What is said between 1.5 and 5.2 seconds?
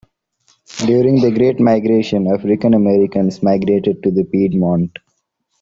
Migration, African Americans migrated to the Piedmont.